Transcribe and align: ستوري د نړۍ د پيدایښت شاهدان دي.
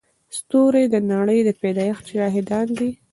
ستوري 0.37 0.83
د 0.89 0.95
نړۍ 1.11 1.39
د 1.45 1.49
پيدایښت 1.61 2.05
شاهدان 2.13 2.67
دي. 2.79 2.91